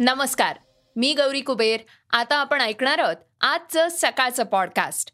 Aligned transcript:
नमस्कार 0.00 0.56
मी 0.96 1.14
गौरी 1.14 1.40
कुबेर. 1.40 1.80
आता 2.10 2.36
आपण 2.36 2.60
ऐकणार 2.60 2.98
आहोत 2.98 3.16
आजचं 3.40 3.86
सकाळचं 3.90 4.44
पॉडकास्ट 4.44 5.12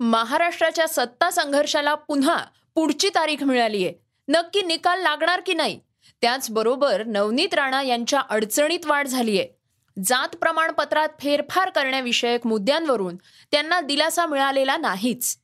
महाराष्ट्राच्या 0.00 0.88
सत्ता 0.88 1.30
संघर्षाला 1.30 1.94
पुन्हा 1.94 2.44
पुढची 2.74 3.08
तारीख 3.08 3.42
मिळाली 3.42 3.84
आहे 3.86 3.94
नक्की 4.28 4.62
निकाल 4.62 5.02
लागणार 5.02 5.40
की 5.46 5.54
नाही? 5.54 5.80
त्याचबरोबर 6.20 7.02
नवनीत 7.04 7.54
राणा 7.54 7.82
यांच्या 7.82 8.20
अडचणीत 8.30 8.86
वाढ 8.86 9.06
झाली 9.06 9.38
आहे 9.38 9.48
जात 10.04 10.36
प्रमाणपत्रात 10.36 11.08
फेरफार 11.20 11.70
करण्याविषयक 11.70 12.46
मुद्द्यांवरून 12.46 13.16
त्यांना 13.50 13.80
दिलासा 13.80 14.26
मिळालेला 14.26 14.76
नाहीच. 14.76 15.36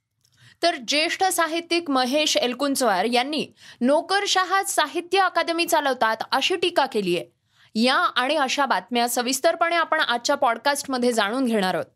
तर 0.63 0.75
ज्येष्ठ 0.89 1.25
साहित्यिक 1.25 1.91
महेश 1.91 2.37
एलकुंचवार 2.37 3.05
यांनी 3.05 3.47
नोकरशहा 3.81 4.63
साहित्य 4.63 5.21
अकादमी 5.21 5.67
चालवतात 5.67 6.17
अशी 6.33 6.57
टीका 6.57 6.87
केली 6.87 7.17
आहे 7.17 7.36
या 7.79 7.95
आणि 7.95 8.37
अशा 8.37 8.67
बातम्या 8.67 9.09
सविस्तरपणे 9.09 9.77
आपण 9.77 10.01
आजच्या 10.01 10.37
पॉडकास्टमध्ये 10.37 11.13
जाणून 11.13 11.45
घेणार 11.45 11.75
आहोत. 11.75 11.87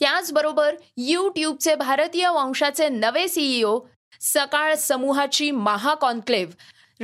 त्याचबरोबर 0.00 0.74
यूट्यूबचे 0.96 1.74
भारतीय 1.74 2.28
वंशाचे 2.28 2.88
नवे 2.88 3.28
सीईओ 3.28 3.80
सकाळ 4.20 4.74
समूहाची 4.74 5.50
महाकॉन्क्लेव्ह 5.50 6.52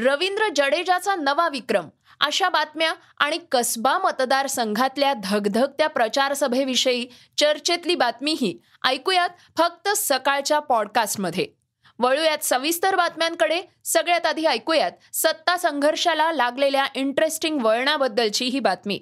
रवींद्र 0.00 0.48
जडेजाचा 0.56 1.14
नवा 1.14 1.48
विक्रम 1.48 1.88
अशा 2.20 2.48
बातम्या 2.48 2.92
आणि 3.19 3.38
कसबा 3.52 3.98
मतदारसंघातल्या 3.98 5.12
धगधगत्या 5.24 5.88
प्रचारसभेविषयी 5.88 7.06
चर्चेतली 7.38 7.94
बातमीही 7.94 8.58
ऐकूयात 8.84 9.28
फक्त 9.58 9.88
सकाळच्या 9.88 10.58
पॉडकास्टमध्ये. 10.58 11.55
वळूयात 11.98 12.39
सविस्तर 12.42 12.97
बातम्यांकडे. 12.97 13.61
सगळ्यात 13.84 14.27
आधी 14.27 14.47
ऐकूयात 14.47 14.91
सत्ता 15.12 15.56
संघर्षाला 15.56 16.33
लागलेल्या 16.33 16.86
इंटरेस्टिंग 16.94 17.61
वळणाबद्दलची 17.61 18.44
ही 18.44 18.61
बातमी. 18.61 19.00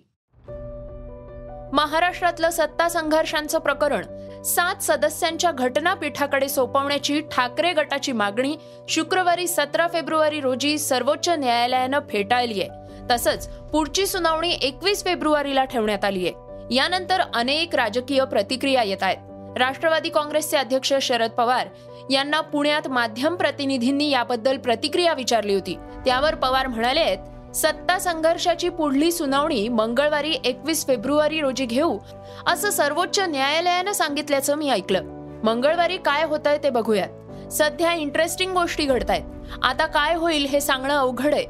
महाराष्ट्रातलं 1.72 2.50
सत्ता 2.50 2.88
संघर्षांचं 2.88 3.58
प्रकरण 3.58 4.06
सात 4.42 4.82
सदस्यांच्या 4.82 5.50
घटनापीठाकडे 5.50 6.48
सोपवण्याची 6.48 7.20
ठाकरे 7.20 7.72
गटाची 7.72 8.12
मागणी 8.12 8.56
शुक्रवारी 8.88 9.48
सतरा 9.48 9.86
फेब्रुवारी 9.92 10.40
रोजी 10.40 10.78
सर्वोच्च 10.78 11.28
न्यायालयानं 11.28 11.98
फेटाळली 12.10 12.62
आहे. 12.62 12.70
तसंच 13.10 13.48
पुढची 13.48 14.06
सुनावणी 14.06 14.58
एकवीस 14.62 15.04
फेब्रुवारीला 15.04 15.64
ठेवण्यात 15.64 16.04
आली 16.04 16.28
आहे. 16.28 16.34
यानंतर 16.74 17.20
अनेक 17.34 17.74
राजकीय 17.74 18.24
प्रतिक्रिया 18.24 18.82
येत 18.82 19.02
आहेत. 19.02 19.33
राष्ट्रवादी 19.58 20.08
काँग्रेसचे 20.08 20.56
अध्यक्ष 20.56 20.92
शरद 21.02 21.30
पवार 21.30 21.66
यांना 22.10 22.40
पुण्यात 22.40 22.88
माध्यम 22.88 23.34
प्रतिनिधींनी 23.34 24.10
याबद्दल 24.10 24.56
प्रतिक्रिया 24.56 25.14
विचारली 25.14 25.54
होती. 25.54 25.76
त्यावर 26.04 26.34
पवार 26.34 26.66
म्हणाले 26.66 27.16
सत्ता 27.54 27.98
संघर्षाची 27.98 28.68
पुढली 28.68 29.12
सुनावणी 29.12 29.68
मंगळवारी 29.68 30.36
एकवीस 30.44 30.86
फेब्रुवारी 30.86 31.40
रोजी 31.40 31.66
घेऊ 31.66 31.98
असं 32.46 32.70
सर्वोच्च 32.70 33.18
न्यायालयानं 33.18 33.92
सांगितल्याचं 33.92 34.54
मी 34.54 34.70
ऐकलं. 34.70 35.02
मंगळवारी 35.44 35.96
काय 35.96 36.24
होत 36.24 36.46
आहे 36.46 36.58
ते 36.58 36.70
बघूयात. 36.70 37.52
सध्या 37.52 37.92
इंटरेस्टिंग 37.92 38.52
गोष्टी 38.52 38.84
घडतायत. 38.84 39.22
आता 39.62 39.86
काय 39.86 40.14
होईल 40.14 40.46
हे 40.46 40.60
सांगणं 40.60 40.94
अवघड 40.94 41.34
आहे. 41.34 41.46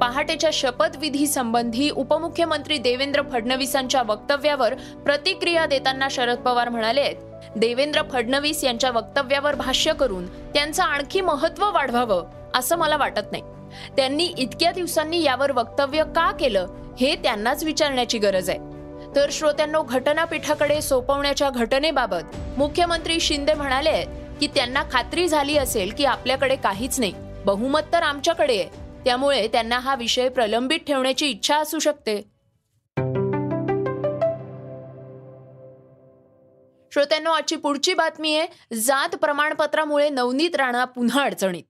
पहाटेच्या 0.00 0.50
शपथविधी 0.52 1.26
संबंधी 1.26 1.90
उपमुख्यमंत्री 1.90 2.78
देवेंद्र 2.78 3.22
फडणवीसांच्या 3.22 4.02
वक्तव्यावर 4.06 4.74
प्रतिक्रिया 5.04 5.66
देताना 5.66 6.08
शरद 6.10 6.38
पवार 6.38 6.68
म्हणाले 6.68 7.02
देवेंद्र 7.56 8.02
फडणवीस 8.12 8.64
यांच्या 8.64 8.90
वक्तव्यावर 8.90 9.54
भाष्य 9.54 9.92
करून 9.92 10.26
त्यांचं 10.26 10.82
आणखी 10.82 11.20
महत्त्व 11.20 11.70
वाढवावं 11.70 12.26
असं 12.54 12.76
मला 12.76 12.96
वाटत 12.96 13.32
नाही. 13.32 13.42
त्यांनी 13.96 14.24
इतक्या 14.38 14.72
दिवसांनी 14.72 15.22
यावर 15.22 15.52
वक्तव्य 15.52 16.04
का 16.04 16.32
केलं 16.32 16.66
हे 17.00 17.14
त्यांनाच 17.14 17.64
विचारण्याची 17.64 18.18
गरज 18.18 18.50
आहे. 18.50 18.58
तर 19.16 19.28
श्रोत्यांनो 19.32 19.82
घटनापीठाकडे 19.82 20.80
सोपवण्याच्या 20.82 21.50
घटनेबाबत 21.50 22.36
मुख्यमंत्री 22.58 23.20
शिंदे 23.20 23.54
म्हणाले 23.54 24.04
की 24.40 24.46
त्यांना 24.46 24.82
खात्री 24.92 25.28
झाली 25.28 25.56
असेल 25.56 25.92
की 25.98 26.04
आपल्याकडे 26.04 26.56
काहीच 26.56 27.00
नाही. 27.00 27.12
बहुमत 27.46 27.80
तर 27.92 28.02
आमच्याकडे 28.02 28.58
आहे. 28.58 28.68
त्यामुळे 29.04 29.48
त्यांना 29.48 29.78
हा 29.78 29.94
विषय 29.94 30.28
प्रलंबित 30.28 30.78
ठेवण्याची 30.86 31.26
इच्छा 31.26 31.56
असू 31.56 31.78
शकते. 31.78 32.37
श्रोत्यांनो 36.92 37.30
आजची 37.30 37.56
पुढची 37.56 37.94
बातमी 37.94 38.36
आहे 38.36 38.76
जात 38.76 39.16
प्रमाणपत्रामुळे 39.16 40.08
नवनीत 40.08 40.56
राणा 40.56 40.84
पुन्हा 40.84 41.22
अडचणीत. 41.22 41.62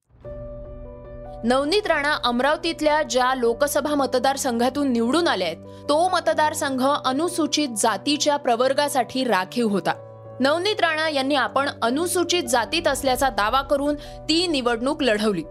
नवनीत 1.45 1.87
राणा 1.87 2.19
अमरावतीतल्या 2.25 3.03
ज्या 3.03 3.35
लोकसभा 3.35 3.95
मतदारसंघातून 3.95 4.93
निवडून 4.93 5.29
आले 5.29 5.45
आहेत 5.45 5.57
तो 5.89 6.09
मतदारसंघ 6.09 6.87
अनुसूचित 7.05 7.69
जातीच्या 7.77 8.37
प्रवर्गासाठी 8.37 9.25
राखीव 9.25 9.69
होता. 9.69 9.93
नवनीत 10.41 10.81
राणा 10.81 11.09
यांनी 11.09 11.35
आपण 11.35 11.69
अनुसूचित 11.83 12.43
जातीत 12.43 12.89
असल्याचा 12.89 13.29
दावा 13.29 13.63
करून 13.63 13.95
ती 14.29 14.47
निवडणूक 14.47 15.03
लढवली. 15.03 15.45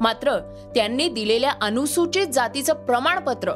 मात्र 0.00 0.38
त्यांनी 0.74 1.08
दिलेल्या 1.08 1.52
अनुसूचित 1.62 2.26
जातीचं 2.26 2.72
प्रमाणपत्र 2.74 3.52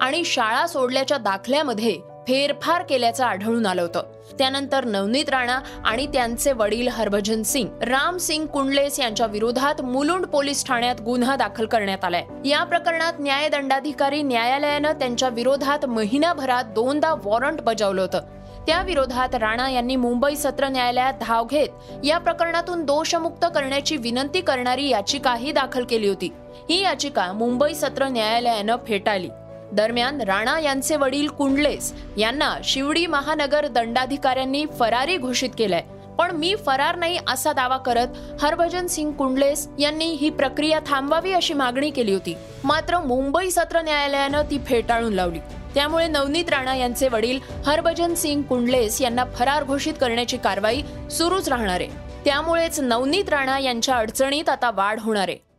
आणि 0.00 0.24
शाळा 0.24 0.66
सोडल्याच्या 0.66 1.18
दाखल्यामध्ये 1.18 2.00
फेरफार 2.28 2.82
केल्याचं 2.82 3.24
आढळून 3.24 3.66
आलं 3.66 3.82
होतं. 3.82 4.02
त्यानंतर 4.38 4.84
नवनीत 4.84 5.28
राणा 5.28 5.60
आणि 5.84 6.06
त्यांचे 6.06 6.52
वडील 6.52 6.88
हरभजन 6.88 7.42
सिंग 7.42 7.82
राम 7.82 8.16
सिंग 8.16 8.46
कुंडलेस 8.46 9.00
यांच्या 9.00 9.26
विरोधात 9.26 9.82
मुलुंड 9.82 10.26
पोलीस 10.26 10.66
ठाण्यात 10.66 11.00
गुन्हा 11.00 11.36
दाखल 11.36 11.66
करण्यात 11.66 12.04
आलाय. 12.04 12.24
या 12.44 12.64
प्रकरणात 12.64 13.12
न्यायदंडाधिकारी 13.18 14.22
न्यायालयानं 14.22 14.92
त्यांच्या 14.92 15.28
विरोधात 15.28 15.86
महिनाभरात 15.86 16.64
दोनदा 16.64 17.14
वॉरंट 17.24 17.60
बजावलं 17.60 18.02
होतं. 18.02 18.20
त्या 18.66 18.82
विरोधात 18.82 19.34
राणा 19.34 19.70
यांनी 19.70 19.96
मुंबई 19.96 20.34
सत्र 20.34 20.68
न्यायालयात 20.68 21.14
धाव 21.20 21.44
घेत 21.44 21.68
या 22.04 22.18
प्रकरणातून 22.18 22.84
दोषमुक्त 22.84 23.44
करण्याची 23.54 23.96
विनंती 23.96 24.40
करणारी 24.40 24.88
याचिकाही 24.88 25.52
दाखल 25.52 25.84
केली 25.84 26.08
होती. 26.08 26.32
ही 26.70 26.82
याचिका 26.82 27.32
मुंबई 27.32 27.74
सत्र 27.74 28.08
न्यायालयानं 28.08 28.76
फेटाळली. 28.86 29.28
दरम्यान 29.72 30.20
राणा 30.20 30.60
यांचे 30.60 30.96
वडील 30.96 31.28
कुंडलेस 31.28 31.92
यांना 32.16 32.56
शिवडी 32.64 33.06
महानगर 33.06 33.66
दंडाधिकाऱ्यांनी 33.66 34.66
फरारी 34.78 35.16
घोषित 35.16 35.50
केलंय. 35.58 35.82
पण 36.18 36.30
मी 36.30 36.54
फरार 36.66 36.96
नाही 36.96 37.18
असा 37.28 37.52
दावा 37.52 37.76
करत 37.76 38.08
हरभजन 38.42 38.86
सिंग 38.86 39.12
कुंडलेस 39.12 39.68
यांनी 39.78 40.04
ही 40.04 40.30
प्रक्रिया 40.30 40.78
थांबवावी 40.86 41.32
अशी 41.32 41.54
मागणी 41.54 41.90
केली 41.90 42.12
होती. 42.12 42.34
मात्र 42.64 42.98
मुंबई 42.98 43.50
सत्र 43.50 43.82
न्यायालयानं 43.82 44.42
ती 44.42 44.58
फेटाळून 44.58 45.12
लावली. 45.12 45.38
त्यामुळे 45.74 46.06
नवनीत 46.06 46.50
राणा 46.50 46.74
यांचे 46.74 47.08
वडील 47.08 47.38
हरभजन 47.66 48.14
सिंग 48.14 48.42
कुंडलेस 48.42 49.00
यांना 49.00 49.24
फरार 49.24 49.64
घोषित 49.64 49.94
करण्याची 50.00 50.36
कारवाई 50.36 50.82
सुरूच 51.10 51.48
राहणार 51.48 51.80
आहे. 51.80 51.88
त्यामुळेच 52.24 52.80
नवनीत 52.80 53.28
राणा 53.28 53.58
यांच्या 53.58 53.94
अडचणीत 53.94 54.48
आता 54.48 54.70
वाढ 54.70 55.00
होणार 55.00 55.28
आहे. 55.28 55.51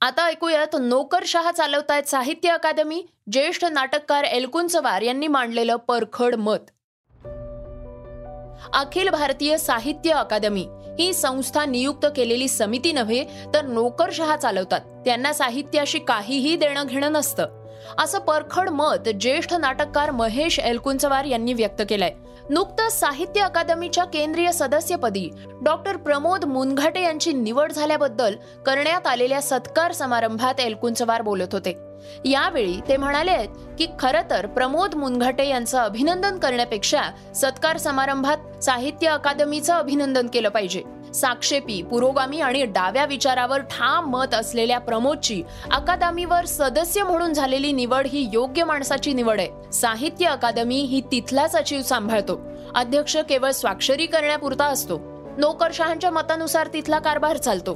आता 0.00 0.26
ऐकूयात 0.26 0.76
नोकरशहा 0.80 1.52
चालवतायत 1.52 2.02
साहित्य 2.02 2.48
अकादमी 2.48 3.06
ज्येष्ठ 3.32 3.64
नाटककार 3.64 4.24
एलकुंचवार 4.24 5.02
यांनी 5.02 5.26
मांडलेलं 5.26 5.76
परखड 5.76 6.34
मत. 6.34 6.58
अखिल 8.72 9.08
भारतीय 9.08 9.58
साहित्य 9.58 10.10
अकादमी 10.10 10.66
ही 10.98 11.14
संस्था 11.14 11.64
नियुक्त 11.64 12.06
केलेली 12.16 12.48
समिती 12.48 12.92
नव्हे 12.92 13.24
तर 13.54 13.64
नोकरशहा 13.64 14.36
चालवतात. 14.36 14.80
त्यांना 14.80 15.32
साहित्याशी 15.32 15.98
काहीही 15.98 16.56
देणं 16.56 16.86
घेणं 16.86 17.12
नसतं. 17.12 17.57
असं 17.98 18.18
परखड 18.18 18.68
मत 18.68 19.08
ज्येष्ठ 19.20 19.54
नाटककार 19.54 20.10
महेश 20.10 20.58
एलकुंचवार 20.58 21.24
यांनी 21.24 21.52
व्यक्त 21.52 21.82
केलंय. 21.88 22.14
नुकतंच 22.50 23.00
साहित्य 23.00 23.40
अकादमीच्या 23.40 24.04
केंद्रीय 24.04 24.52
सदस्यपदी 24.52 25.30
डॉक्टर 25.62 25.96
प्रमोद 25.96 26.44
मुनघाटे 26.44 27.02
यांची 27.02 27.32
निवड 27.32 27.72
झाल्याबद्दल 27.72 28.34
करण्यात 28.66 29.06
आलेल्या 29.06 29.42
सत्कार 29.42 29.92
समारंभात 29.92 30.60
एलकुंचवार 30.60 31.22
बोलत 31.22 31.52
होते. 31.52 31.74
यावेळी 32.24 32.80
ते 32.88 32.96
म्हणाले 32.96 33.46
की 33.78 33.86
खरं 33.98 34.20
तर 34.30 34.46
प्रमोद 34.46 34.94
मुनघाटे 34.94 35.48
यांचं 35.48 35.78
अभिनंदन 35.78 36.38
करण्यापेक्षा 36.38 37.02
सत्कार 37.34 37.76
समारंभात 37.76 38.64
साहित्य 38.64 39.08
अकादमीचं 39.08 39.74
अभिनंदन 39.74 40.26
केलं 40.26 40.48
पाहिजे. 40.48 40.82
साक्षेपी 41.14 41.82
पुरोगामी 41.82 42.40
आणि 42.40 42.64
डाव्या 42.64 43.04
विचारावर 43.04 43.60
ठाम 43.60 44.10
मत 44.10 44.34
असलेल्या 44.34 44.78
प्रमोदची 44.78 45.42
अकादमीवर 45.70 46.44
सदस्य 46.44 47.02
म्हणून 47.02 47.32
झालेली 47.32 47.72
निवड 47.72 48.06
ही 48.06 48.30
योग्य 48.32 48.64
माणसाची 48.64 49.12
निवड 49.12 49.40
आहे. 49.40 49.72
साहित्य 49.72 50.26
अकादमी 50.26 50.76
ही 50.76 51.00
तिथला 51.00 51.48
सचिव 51.48 51.82
सांभाळतो. 51.82 52.40
अध्यक्ष 52.74 53.16
केवळ 53.16 53.50
स्वाक्षरी 53.50 54.06
करण्यापुरता 54.06 54.64
असतो. 54.64 55.00
नोकरशहांच्या 55.38 56.10
मतानुसार 56.10 56.68
तिथला 56.72 56.98
कारभार 56.98 57.36
चालतो. 57.36 57.74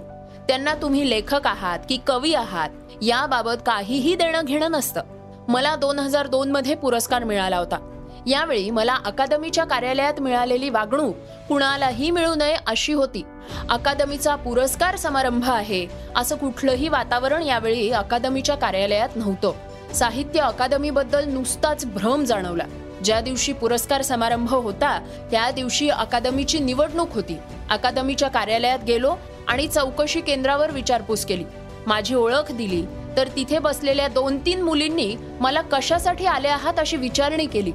त्यांना 0.49 0.75
तुम्ही 0.75 1.11
लेखक 1.11 1.47
आहात 1.47 1.79
की 1.89 1.99
कवी 2.07 2.35
आहात 2.35 2.71
याबाबत 3.03 3.63
काहीही 3.67 4.15
देणं 4.15 4.41
घेणं 4.45 4.71
नसतं. 4.71 5.01
मला 5.49 5.77
दोन 5.77 5.99
हजार 5.99 6.27
दोन 6.27 6.51
मध्ये 6.51 6.75
पुरस्कार 6.75 7.25
मिळाला 7.25 7.57
होता. 7.57 7.92
यावेळी 8.27 8.71
मला 8.71 8.97
अकादमीच्या 9.05 9.65
कार्यालयात 9.65 10.21
मिळालेली 10.21 10.69
वागणूक 10.69 11.17
कुणालाही 11.49 12.11
मिळू 12.11 12.35
नये 12.35 12.57
अशी 12.67 12.93
होती. 12.93 13.25
अकादमीचा 13.71 14.35
पुरस्कार 14.35 14.97
समारंभ 14.97 15.51
आहे 15.51 15.87
असं 16.17 16.37
कुठलंही 16.37 16.89
वातावरण 16.89 17.43
यावेळी 17.43 17.91
अकादमीच्या 17.91 18.57
कार्यालयात 18.57 19.17
नव्हतं. 19.17 19.53
साहित्य 19.95 20.41
अकादमीबद्दल 20.41 21.29
नुसताच 21.29 21.87
भ्रम 21.87 22.25
जाणवला. 22.25 22.65
ज्या 23.05 23.21
दिवशी 23.21 23.53
पुरस्कार 23.53 24.03
समारंभ 24.03 24.55
होता 24.55 24.99
त्या 25.31 25.51
दिवशी 25.51 25.89
अकादमीची 25.89 26.59
निवडणूक 26.59 27.15
होती. 27.15 27.39
अकादमीच्या 27.71 28.29
कार्यालयात 28.29 28.79
गेलो 28.87 29.15
आणि 29.49 29.69
चौकशी 29.69 30.21
केंद्रावर 30.21 30.71
विचारपूस 30.71 31.25
केली. 31.25 31.45
माझी 31.87 32.15
ओळख 32.15 32.53
दिली 32.53 32.85
तर 33.17 33.29
तिथे 33.37 33.59
बसलेल्या 33.59 34.09
दोन 34.09 34.39
तीन 34.47 34.63
मुलींनी 34.63 35.17
मला 35.41 35.61
कशासाठी 35.63 36.27
आले 36.27 36.49
आहात 36.49 36.79
अशी 36.79 36.97
विचारणी 36.97 37.47
केली. 37.47 37.73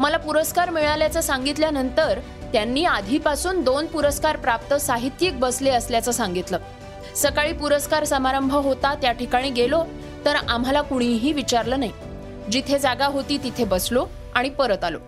मला 0.00 0.16
पुरस्कार 0.16 0.70
मिळाल्याचं 0.70 1.20
सांगितल्यानंतर 1.20 2.18
त्यांनी 2.52 2.84
आधीपासून 2.84 3.62
दोन 3.62 3.86
पुरस्कार 3.86 4.36
प्राप्त 4.36 4.74
साहित्यिक 4.74 5.40
बसले 5.40 5.70
असल्याचं 5.70 6.10
सांगितलं. 6.10 6.58
सकाळी 7.16 7.52
पुरस्कार 7.52 8.04
समारंभ 8.04 8.52
होता 8.52 8.94
त्या 8.94 9.12
ठिकाणी 9.12 9.50
गेलो 9.50 9.84
तर 10.24 10.36
आम्हाला 10.36 10.80
कुणीही 10.80 11.32
विचारलं 11.32 11.80
नाही. 11.80 11.92
जिथे 12.52 12.78
जागा 12.78 13.06
होती 13.06 13.38
तिथे 13.38 13.64
बसलो 13.64 14.06
आणि 14.34 14.50
परत 14.50 14.84
आलो. 14.84 14.98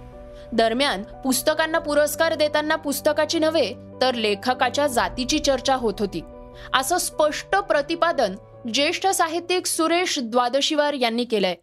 दरम्यान 0.53 1.03
पुस्तकांना 1.03 1.79
पुरस्कार 1.79 2.35
देताना 2.35 2.77
पुस्तकाची 2.77 3.38
नव्हे 3.38 3.75
तर 4.00 4.15
लेखकाच्या 4.15 4.87
जातीची 4.87 5.38
चर्चा 5.38 5.75
होत 5.75 5.94
होती. 5.99 6.21
असं 6.75 6.99
स्पष्ट 6.99 7.56
प्रतिपादन 7.56 8.35
ज्येष्ठ 8.75 9.06
साहित्यिक 9.06 9.67
सुरेश 9.67 10.19
द्वादशीवार 10.23 10.93
यांनी 10.93 11.25
केलंय. 11.25 11.55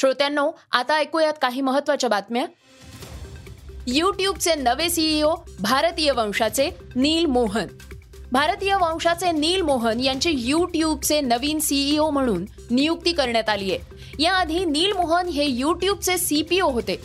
श्रोत्यांनो 0.00 0.50
आता 0.72 0.96
ऐकूयात 0.96 1.34
काही 1.42 1.60
महत्त्वाच्या 1.60 2.10
बातम्या. 2.10 2.44
युट्यूबचे 3.86 4.54
नवे 4.54 4.88
सीईओ 4.90 5.34
भारतीय 5.60 6.10
वंशाचे 6.10 6.68
नील 6.96 7.26
मोहन. 7.26 7.66
भारतीय 8.32 8.74
वंशाचे 8.74 9.32
नील 9.32 9.62
मोहन 9.62 10.00
यांची 10.00 10.30
युट्यूबचे 10.34 11.20
नवीन 11.20 11.58
सीईओ 11.58 12.08
म्हणून 12.10 12.44
नियुक्ती 12.70 13.12
करण्यात 13.12 13.48
आली 13.48 13.70
आहे 13.72 14.22
याआधी 14.22 14.64
नील 14.64 14.92
मोहन 14.92 15.28
हे 15.28 15.44
युट्यूबचे 15.44 16.18
सीपीओ 16.18 16.68
होते. 16.68 17.00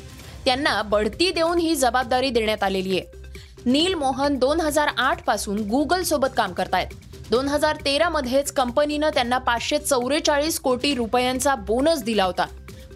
त्यांना 0.45 0.81
बढती 0.81 1.31
देऊन 1.31 1.57
ही 1.57 1.75
जबाबदारी 1.75 2.30
देण्यात 2.30 2.63
आलेली 2.63 3.00
आहे 3.00 3.22
नील 3.66 3.94
मोहन 3.94 4.38
दोन 4.38 4.62
हजार 4.62 4.88
आठपासून 4.98 5.68
गुगल 5.69 6.04
सोबत 6.04 6.28
काम 6.38 6.54
करतायत. 6.54 6.88
दोन 7.31 7.48
हजार 7.48 7.75
तेरा 7.75 8.10
मध्येच 8.10 8.51
कंपनीनं 8.51 9.10
त्यांना 9.10 9.38
पाचशे 9.38 9.78
चौवेचाळीस 9.78 10.60
कोटी 10.60 10.94
रुपयांचा 10.95 11.56
बोनस 11.56 12.04
दिला 12.04 12.24
होता. 12.24 12.45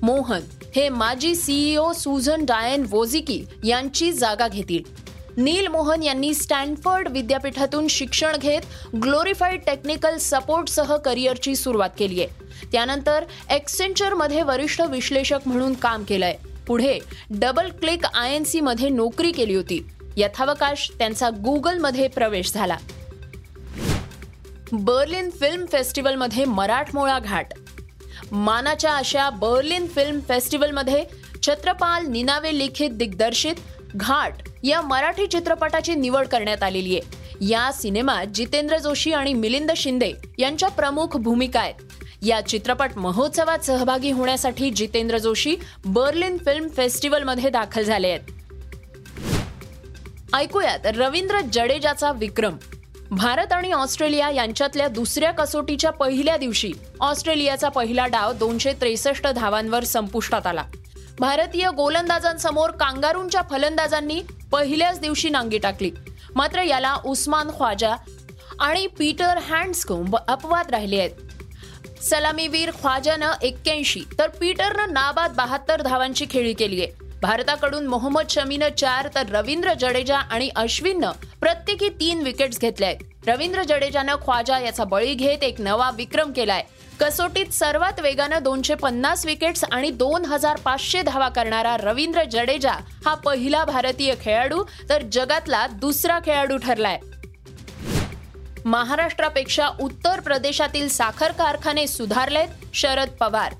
मोहन 0.01 0.41
हे 0.75 0.89
माजी 0.89 1.35
सीईओ 1.35 1.91
सुझन 1.93 2.45
डायन 2.45 2.85
वोझिकी 2.89 3.45
यांची 3.63 4.11
जागा 4.13 4.47
घेतील. 4.47 5.07
नील 5.37 5.67
मोहन 5.67 6.03
यांनी 6.03 6.33
स्टॅनफर्ड 6.33 7.07
विद्यापीठातून 7.07 7.87
शिक्षण 7.87 8.35
घेत 8.37 8.61
ग्लोरिफाईड 9.03 9.61
टेक्निकल 9.65 10.17
सपोर्टसह 10.17 10.95
करिअरची 10.97 11.55
सुरुवात 11.55 11.89
केली 11.99 12.23
आहे 12.23 12.45
त्यानंतरमध्ये 12.71 14.41
वरिष्ठ 14.41 14.81
विश्लेषक 14.81 15.39
म्हणून 15.45 15.73
काम 15.73 16.03
केलंय. 16.03 16.37
पुढे 16.67 16.99
double 17.29 17.69
click 17.71 18.05
I 18.05 18.35
N 18.35 18.43
C 18.43 18.59
मध्ये 18.59 18.89
नोकरी 18.89 19.31
केली 19.31 19.55
होती. 19.55 19.85
यथावकाश 20.17 20.91
त्यांचा 20.99 21.29
गुगलमध्ये 21.29 22.07
प्रवेश 22.07 22.53
झाला. 22.53 22.77
बर्लिन 24.71 25.29
फिल्म 25.29 25.65
फेस्टिवलमध्ये 25.71 26.45
मराठमोळा 26.45 27.19
घाट 27.19 27.47
मानाच्या 28.31 28.95
अशा 28.95 29.29
बर्लिन 29.29 29.87
फिल्म 29.87 30.19
फेस्टिवलमध्ये 30.19 31.05
छत्रपाल 31.47 32.05
निनावे 32.07 32.57
लिखित 32.57 32.89
दिग्दर्शित 32.89 33.53
घाट 33.95 34.33
या 34.63 34.81
मराठी 34.81 35.27
चित्रपटाची 35.27 35.95
निवड 35.95 36.27
करण्यात 36.27 36.63
आलेली 36.63 36.99
आहे. 36.99 37.17
या 37.41 37.71
सिनेमात 37.71 38.25
जितेंद्र 38.25 38.77
जोशी 38.77 39.11
आणि 39.11 39.33
मिलिंद 39.33 39.71
शिंदे 39.77 40.13
यांच्या 40.37 40.69
प्रमुख 40.69 41.17
भूमिका 41.17 41.59
आहेत. 41.59 41.73
या 42.21 42.41
चित्रपट 42.41 42.91
महोत्सवात 42.95 43.59
सहभागी 43.59 44.11
होण्यासाठी 44.11 44.69
जितेंद्र 44.69 45.17
जोशी 45.17 45.55
बर्लिन 45.85 46.37
फिल्म 46.37 46.67
फेस्टिवलमध्ये 46.67 47.49
दाखल 47.49 47.83
झाले 47.83 48.07
आहेत. 48.07 48.19
ऐकूयात 50.33 50.79
रवींद्र 50.85 51.41
जडेजाचा 51.41 52.11
विक्रम. 52.11 52.57
भारत 53.11 53.53
आणि 53.53 53.71
ऑस्ट्रेलिया 53.71 54.29
यांच्यातल्या 54.29 54.87
दुसऱ्या 54.87 55.31
कसोटीच्या 55.31 55.91
पहिल्या 55.91 56.37
दिवशी 56.37 56.71
ऑस्ट्रेलियाचा 56.99 57.69
पहिला 57.69 58.05
डाव 58.07 58.33
दोनशे 58.33 58.73
त्रेसष्ट 58.73 59.27
धावांवर 59.27 59.83
संपुष्टात 59.83 60.47
आला. 60.47 60.63
भारतीय 61.19 61.69
गोलंदाजांसमोर 61.69 62.71
कांगारूंच्या 62.71 63.41
फलंदाजांनी 63.41 64.21
पहिल्याच 64.51 64.99
दिवशी 64.99 65.29
नांगी 65.29 65.57
टाकली. 65.57 65.91
मात्र 66.35 66.61
याला 66.61 66.95
उस्मान 67.05 67.49
ख्वाजा 67.49 67.95
आणि 68.59 68.87
पीटर 68.87 69.37
हँडस्कोम्ब 69.37 70.15
अपवाद 70.27 70.71
राहिले 70.71 70.99
आहेत. 70.99 71.11
सलामीवीर 72.01 72.71
ख्वाजानं 72.71 73.31
एक्क्याऐंशी 73.41 74.01
तर 74.19 74.29
पीटरनं 74.29 74.93
नाबाद 74.93 75.33
बहात्तर 75.35 75.81
धावांची 75.81 76.25
खेळी 76.29 76.53
केली 76.53 76.83
आहे 76.83 77.06
भारताकडून 77.21 77.87
मोहम्मद 77.87 78.25
शमीनं 78.29 78.69
चार 78.77 79.09
तर 79.15 79.29
रवींद्र 79.29 79.73
जडेजा 79.73 80.17
आणि 80.17 80.49
अश्विननं 80.55 81.11
प्रत्येकी 81.41 81.89
तीन 81.89 82.21
विकेट्स 82.21 82.59
घेतल्या 82.59 82.89
आहेत. 82.89 83.29
रवींद्र 83.29 83.63
जडेजानं 83.63 84.15
ख्वाजा 84.15 84.59
याचा 84.59 84.83
बळी 84.83 85.13
घेत 85.13 85.43
एक 85.43 85.61
नवा 85.61 85.91
विक्रम 85.91 86.31
केलाय. 86.31 86.63
कसोटीत 86.99 87.53
सर्वात 87.53 87.99
वेगानं 87.99 88.43
दोनशे 88.43 88.75
पन्नास 88.75 89.25
विकेट्स 89.25 89.63
आणि 89.71 89.89
दोन 89.89 90.25
हजार 90.25 90.57
पाचशे 90.57 91.01
धावा 91.01 91.29
करणारा 91.29 91.77
रवींद्र 91.77 92.23
जडेजा 92.23 92.73
हा 93.05 93.13
पहिला 93.15 93.65
भारतीय 93.65 94.13
खेळाडू 94.21 94.63
तर 94.89 95.03
जगातला 95.11 95.67
दुसरा 95.67 96.19
खेळाडू 96.19 96.57
ठरलाय. 96.57 96.99
महाराष्ट्रापेक्षा 98.65 99.67
उत्तर 99.81 100.19
प्रदेशातील 100.19 100.89
साखर 100.89 101.31
कारखाने 101.31 101.87
सुधारलेत 101.87 102.47
शरद 102.73 103.09
पवार. 103.09 103.53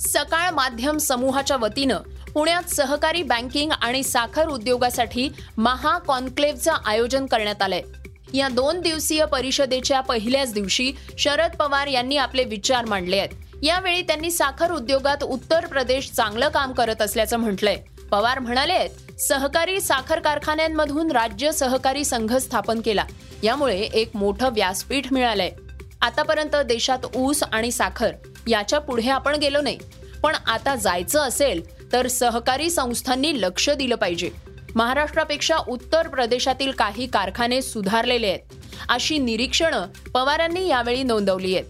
सकाळ 0.00 0.50
माध्यम 0.50 0.98
समूहाच्या 0.98 1.56
वतीनं 1.56 1.98
पुण्यात 2.34 2.62
सहकारी 2.62 3.22
बँकिंग 3.22 3.70
आणि 3.82 4.02
साखर 4.02 4.48
उद्योगासाठी 4.48 5.28
महा 5.56 5.98
कॉन्क्लेव्हचं 5.98 6.72
आयोजन 6.84 7.26
करण्यात 7.26 7.62
आलंय. 7.62 7.82
या 8.34 8.48
दोन 8.48 8.80
दिवसीय 8.80 9.24
परिषदेच्या 9.24 10.00
पहिल्याच 10.00 10.52
दिवशी 10.52 10.92
शरद 11.18 11.56
पवार 11.56 11.86
यांनी 11.86 12.16
आपले 12.16 12.44
विचार 12.44 12.84
मांडले 12.84 13.18
आहेत. 13.18 13.28
यावेळी 13.62 14.02
त्यांनी 14.02 14.30
साखर 14.30 14.70
उद्योगात 14.70 15.22
उत्तर 15.22 15.66
प्रदेश 15.66 16.10
चांगलं 16.10 16.48
काम 16.48 16.72
करत 16.72 17.02
असल्याचं 17.02 17.36
म्हटलंय. 17.36 17.76
पवार 18.10 18.38
म्हणाले 18.38 18.88
सहकारी 19.18 19.80
साखर 19.80 20.20
कारखान्यांमधून 20.20 21.10
राज्य 21.10 21.52
सहकारी 21.52 22.04
संघ 22.04 22.36
स्थापन 22.36 22.80
केला. 22.80 23.04
यामुळे 23.42 23.80
एक 23.80 24.10
मोठं 24.14 24.48
व्यासपीठ 24.52 25.12
मिळालंय. 25.12 25.50
आतापर्यंत 26.00 26.56
देशात 26.56 27.16
ऊस 27.16 27.42
आणि 27.42 27.70
साखर 27.70 28.12
याच्यापुढे 28.48 29.08
आपण 29.10 29.36
गेलो 29.36 29.60
नाही. 29.60 29.78
पण 30.22 30.34
आता 30.46 30.74
जायचं 30.74 31.20
असेल 31.20 31.62
तर 31.92 32.08
सहकारी 32.08 32.70
संस्थांनी 32.70 33.42
लक्ष 33.42 33.70
दिलं 33.70 33.94
पाहिजे. 33.94 34.30
महाराष्ट्रापेक्षा 34.74 35.56
उत्तर 35.68 36.08
प्रदेशातील 36.08 36.70
काही 36.70 37.06
कारखाने 37.06 37.62
सुधारलेले 37.62 38.26
आहेत. 38.26 38.40
अशी 38.88 39.18
निरीक्षणं 39.18 39.86
पवारांनी 40.14 40.68
यावेळी 40.68 41.02
नोंदवली 41.02 41.56
आहेत. 41.56 41.64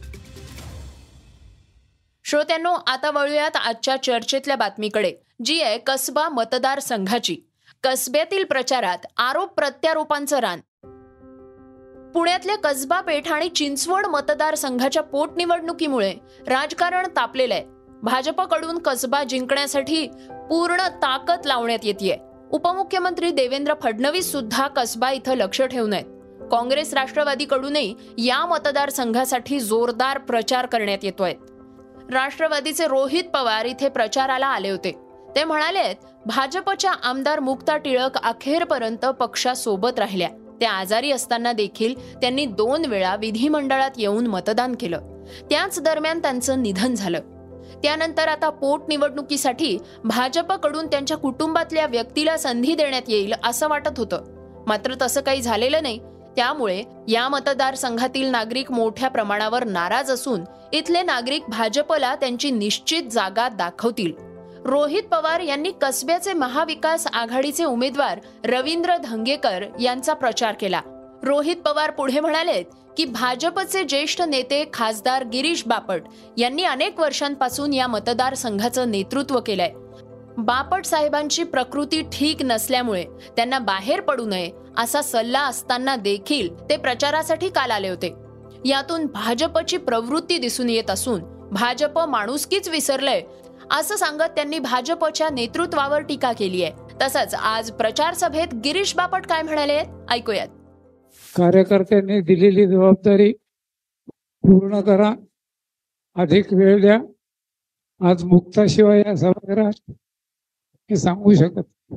श्रोत्यांनो 2.25 2.73
आता 2.87 3.11
वळूयात 3.11 3.57
आजच्या 3.57 3.97
चर्चेतल्या 3.97 4.57
बातमीकडे 4.57 5.15
जी 5.45 5.63
आहे 5.63 5.79
कसबा 5.79 6.29
मतदार 6.29 6.79
संघाची. 6.79 7.37
कसब्यातील 7.83 8.45
प्रचारात 8.45 8.99
आरोप 9.17 9.55
प्रत्यारोपांचं 9.55 10.39
रान. 10.39 10.61
पुण्यातल्या 12.11 12.57
कसबा 12.57 13.01
पेठ 13.01 13.33
आणि 13.33 13.49
चिंचवड 13.49 14.07
मतदारसंघाच्या 14.07 15.03
पोटनिवडणुकीमुळे 15.03 16.15
राजकारण 16.47 17.07
तापलेलं 17.07 17.55
आहे. 17.55 17.82
भाजपकडून 18.03 18.79
कसबा 18.79 19.25
जिंकण्यासाठी 19.25 20.07
पूर्ण 20.51 20.77
ताकद 20.77 21.47
लावण्यात 21.47 21.79
येते 21.83 22.23
उपमुख्यमंत्री 22.51 23.31
देवेंद्र 23.31 23.75
फडणवीस 23.83 24.33
सुद्धा 24.33 24.67
कसबा 24.67 25.11
इथं 25.11 25.35
लक्ष 25.35 25.63
ठेवून 25.63 25.93
आहेत. 25.93 26.05
काँग्रेस 26.51 26.95
राष्ट्रवादीकडूनही 26.95 27.95
या 28.19 28.47
मतदारसंघासाठी 28.47 29.61
जोरदार 29.61 30.19
प्रचार 30.19 30.67
करण्यात 30.67 30.99
येतोय. 31.03 31.35
राष्ट्रवादीचे 32.13 32.87
रोहित 32.87 33.25
पवार 33.25 33.65
इथे 33.65 33.89
प्रचाराला 33.89 34.47
आले 34.47 34.71
होते. 34.71 34.99
ते 35.37 35.45
म्हणाले 35.45 35.95
भाजपच्या 36.27 36.93
आमदार 36.93 37.41
मुक्ता 37.41 37.77
टिळक 37.77 38.17
अखेरपर्यंत 38.25 39.07
पक्षासोबत 39.07 39.99
राहिल्या. 39.99 40.29
त्या 40.61 40.73
आजारी 40.73 41.13
असताना 41.13 41.53
देखील 41.53 42.21
त्यांनी 42.21 42.47
दोन 42.47 42.85
वेळा 42.85 43.17
विधिमंडळात 43.17 43.91
येऊन 43.97 44.27
मतदान 44.27 44.75
केलं. 44.81 45.25
त्याच 45.51 45.81
दरम्यान 45.81 46.23
त्यांचं 46.23 46.63
निधन 46.63 46.95
झालं. 46.95 47.21
त्यानंतर 47.83 48.29
आता 48.29 48.49
पोटनिवडणुकीसाठी 48.51 49.79
भाजपकडून 50.05 50.87
त्यांच्या 50.87 51.17
कुटुंबातल्या 51.17 51.87
व्यक्तीला 51.87 52.37
संधी 52.37 52.75
देण्यात 52.75 53.03
येईल 53.09 53.35
असं 53.45 53.69
वाटत 53.69 53.99
होतं. 53.99 54.25
मात्र 54.67 54.95
तसं 55.03 55.21
काही 55.21 55.43
झालेलं 55.43 55.83
नाही. 55.83 55.99
त्यामुळे 56.37 56.83
या 57.09 57.29
मतदारसंघातील 57.29 58.27
नागरिक 58.27 58.73
मोठ्या 58.73 59.09
प्रमाणावर 59.09 59.65
नाराज 59.65 60.11
असून 60.11 60.45
इथले 60.73 61.03
नागरिक 61.03 61.43
भाजपला 61.49 62.15
त्यांची 62.15 62.51
निश्चित 62.51 63.03
जागा 63.03 63.49
दाखवतील. 63.49 64.13
रोहित 64.65 65.03
पवार 65.03 65.41
यांनी 65.41 65.73
कसब्याचे 65.83 66.33
महाविकास 66.33 67.07
आघाडीचे 67.07 67.65
उमेदवार 67.65 68.21
रवींद्र 68.45 68.97
धंगेकर 68.97 69.65
यांचा 69.81 70.15
प्रचार 70.15 70.55
केला. 70.61 70.81
रोहित 71.23 71.57
पवार 71.57 71.91
पुढे 71.91 72.21
म्हणाले 72.21 72.63
की 72.97 73.05
भाजपचे 73.05 73.83
ज्येष्ठ 73.85 74.23
नेते 74.23 74.65
खासदार 74.73 75.25
गिरीश 75.25 75.63
बापट 75.67 76.03
यांनी 76.37 76.65
अनेक 76.65 77.01
वर्षांपासून 77.01 77.73
या 77.73 77.87
मतदारसंघाचं 77.87 78.91
नेतृत्व 78.91 79.41
केलंय. 79.41 79.73
बापट 80.39 80.85
साहेबांची 80.85 81.45
प्रकृती 81.45 82.03
ठीक 82.13 82.43
नसल्यामुळे 82.43 83.05
त्यांना 83.37 83.59
बाहेर 83.59 84.01
पडू 84.01 84.25
नये 84.27 84.51
असा 84.79 85.03
सल्ला 85.03 85.41
असताना 85.41 85.97
देखील 85.97 86.49
ते 86.71 86.77
प्रचारासाठी 86.77 87.49
काल 87.49 87.71
आले 87.71 87.89
होते. 87.89 88.15
यातून 88.65 89.07
भाजपची 89.07 89.77
प्रवृत्ती 89.77 90.39
दिसून 90.39 90.71
येत 90.71 90.91
असून 90.91 91.21
भाजप 91.53 91.99
माणुसकीच 91.99 92.69
विसरलंय 92.69 93.23
असं 93.71 93.97
सांगत 93.97 94.31
त्यांनी 94.37 94.59
भाजपच्या 94.59 95.29
नेतृत्वावर 95.31 96.01
टीका 96.01 96.33
केली 96.33 96.63
आहे. 96.65 96.73
तसंच 97.03 97.35
आज 97.35 97.71
प्रचार 97.71 98.15
सभेत 98.15 98.55
गिरीश 98.55 98.95
बापट 98.97 99.27
काय 99.27 99.43
म्हणाले 99.43 99.81
ऐकूयात. 100.11 100.49
कार्यकर्त्यांनी 101.37 102.21
दिलेली 102.21 102.67
जबाबदारी 102.67 103.33
पूर्ण 104.43 104.81
करा. 104.81 105.15
अधिक 106.15 106.53
वेळ 106.53 106.81
द्या. 106.81 106.99
आज 108.11 108.25
मुक्ताशिवाय 108.25 109.03
या 109.07 109.17
सभागृहात 109.17 109.93
हे 110.91 110.97
सांगू 110.97 111.35
शकत 111.35 111.95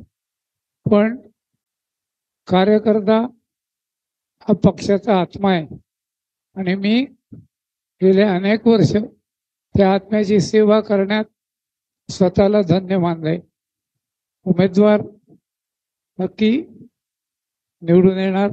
पण 0.90 1.16
कार्यकर्ता 2.46 3.20
हा 4.40 4.54
पक्षाचा 4.54 5.20
आत्मा 5.20 5.52
आहे. 5.52 5.66
आणि 6.56 6.74
मी 6.74 7.04
गेले 8.02 8.22
अनेक 8.22 8.66
वर्ष 8.66 8.96
त्या 9.76 9.94
आत्म्याची 9.94 10.40
सेवा 10.40 10.80
करण्यात 10.80 11.24
स्वतःला 12.10 12.62
धन्य 12.62 12.98
मानले. 12.98 13.38
उमेदवार 14.44 15.00
नक्की 16.18 16.60
निवडून 17.80 18.18
येणार. 18.18 18.48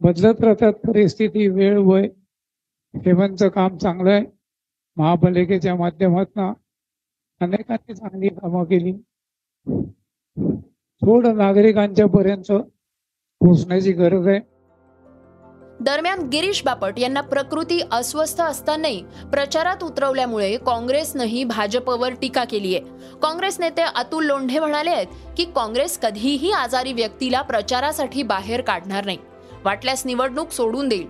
बदलत 0.00 0.40
राहतात 0.40 0.72
परिस्थिती 0.86 1.48
वेळ 1.48 1.78
वय. 1.78 2.08
हेमंतचं 2.94 3.48
काम 3.48 3.76
चांगलं 3.78 4.10
आहे. 4.10 4.24
महापालिकेच्या 4.96 5.74
माध्यमातून 5.74 6.52
अनेकांनी 7.40 7.94
चांगली 7.94 8.28
कामं 8.28 8.64
केली. 8.64 8.92
थोड 11.02 11.26
नागरिकांच्या 11.26 12.06
पर्यंत 12.06 12.52
पोचण्याची 13.40 13.92
गरज 13.92 14.28
आहे. 14.28 14.40
दरम्यान 15.80 16.20
गिरीश 16.28 16.62
बापट 16.64 16.98
यांना 16.98 17.20
प्रकृती 17.20 17.80
अस्वस्थ 17.92 18.40
असतानाही 18.40 19.02
प्रचारात 19.32 19.82
उतरवल्यामुळे 19.84 20.56
काँग्रेसनंही 20.56 21.44
भाजपवर 21.44 22.12
टीका 22.12 22.44
केली 22.44 22.74
आहे. 22.76 23.18
काँग्रेस 23.22 23.60
नेते 23.60 23.82
अतुल 23.82 24.26
लोंढे 24.26 24.58
म्हणाले 24.58 24.90
आहेत 24.90 25.34
की 25.36 25.44
काँग्रेस 25.44 25.98
कधीही 25.98 26.52
आजारी 26.52 26.92
व्यक्तीला 26.92 27.42
प्रचारासाठी 27.42 28.22
बाहेर 28.22 28.60
काढणार 28.60 29.04
नाही. 29.04 29.18
वाटल्यास 29.66 30.06
निवडणूक 30.06 30.50
सोडून 30.50 30.88
देईल. 30.88 31.08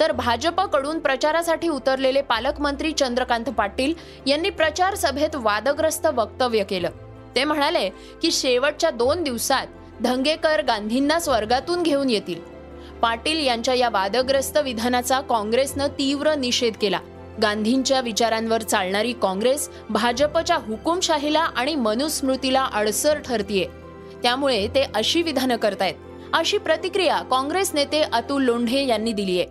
तर 0.00 0.12
भाजपकडून 0.12 0.98
प्रचारासाठी 0.98 1.68
उतरलेले 1.68 2.22
पालकमंत्री 2.22 2.92
चंद्रकांत 2.92 3.44
पाटील 3.44 3.94
यांनी 4.26 4.50
प्रचार 4.50 4.94
सभेत 4.94 5.34
वादग्रस्त 5.34 6.06
वक्तव्य 6.06 6.64
केलं. 6.64 6.90
ते 7.36 7.44
म्हणाले 7.44 7.88
की 7.88 8.30
शेवटच्या 8.32 8.90
दोन 8.90 9.22
दिवसात 9.22 9.66
धंगेकर 10.02 10.62
गांधींना 10.62 11.18
स्वर्गातून 11.18 11.82
घेऊन 11.82 12.10
येतील. 12.10 12.40
पाटील 13.02 13.46
यांच्या 13.46 13.74
या 13.74 13.88
वादग्रस्त 13.88 14.58
विधानाचा 14.58 15.20
काँग्रेसनं 15.20 15.86
तीव्र 15.86 16.34
निषेध 16.34 16.74
केला. 16.80 16.98
गांधींच्या 17.42 18.00
विचारांवर 18.00 18.62
चालणारी 18.62 19.12
काँग्रेस 19.12 19.70
भाजपच्या 19.90 20.56
हुकुमशाहीला 20.56 21.40
आणि 21.40 21.74
मनुस्मृतीला 21.74 22.64
अडसर 22.64 23.18
ठरतीये. 23.18 23.66
त्यामुळे 24.22 24.68
ते 24.68 24.86
अशी 24.94 25.22
विधानं 25.22 25.56
करतायत. 25.56 25.94
अशी 26.36 26.58
प्रतिक्रिया 26.58 27.22
काँग्रेस 27.22 27.70
नेते 27.74 28.00
अतुल 28.00 28.44
लोंढे 28.44 28.86
यांनी 28.86 29.12
दिली 29.12 29.40
आहे. 29.40 29.48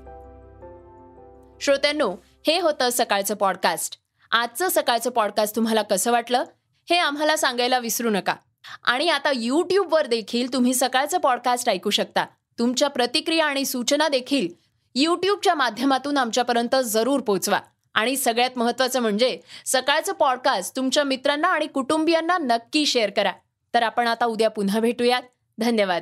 श्रोत्यांनो 1.61 2.15
हे 2.47 2.59
होतं 2.59 2.89
सकाळचं 2.91 3.35
पॉडकास्ट 3.35 3.99
आजचं 4.31 4.67
सकाळचं 4.69 5.09
पॉडकास्ट 5.09 5.55
तुम्हाला 5.55 5.81
कसं 5.81 6.11
वाटलं? 6.11 6.43
हे 6.89 6.97
आम्हाला 6.97 7.35
सांगायला 7.35 7.79
विसरू 7.79 8.09
नका. 8.09 8.35
आणि 8.83 9.09
आता 9.09 9.31
यूट्यूबवर 9.35 10.07
देखील 10.07 10.53
तुम्ही 10.53 10.73
सकाळचं 10.73 11.17
पॉडकास्ट 11.17 11.69
ऐकू 11.69 11.89
शकता. 11.89 12.25
तुमच्या 12.59 12.87
प्रतिक्रिया 12.87 13.45
आणि 13.45 13.65
सूचना 13.65 14.07
देखील 14.07 14.47
यूट्यूबच्या 14.95 15.55
माध्यमातून 15.55 16.17
आमच्यापर्यंत 16.17 16.75
जरूर 16.85 17.19
पोचवा. 17.19 17.59
आणि 17.93 18.15
सगळ्यात 18.15 18.51
महत्त्वाचं 18.55 18.99
म्हणजे 18.99 19.39
सकाळचं 19.65 20.13
पॉडकास्ट 20.13 20.75
तुमच्या 20.75 21.03
मित्रांना 21.03 21.47
आणि 21.47 21.67
कुटुंबियांना 21.67 22.37
नक्की 22.37 22.85
शेअर 22.85 23.09
करा. 23.09 23.31
तर 23.73 23.83
आपण 23.83 24.07
आता 24.07 24.25
उद्या 24.25 24.49
पुन्हा 24.49 24.79
भेटूयात. 24.79 25.21
धन्यवाद. 25.57 26.01